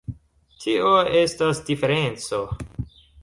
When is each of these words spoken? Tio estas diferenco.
Tio 0.63 0.93
estas 1.19 1.61
diferenco. 1.69 2.41